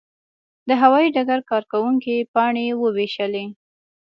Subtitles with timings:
[0.67, 3.45] د هوايي ډګر کارکوونکي پاڼې وویشلې.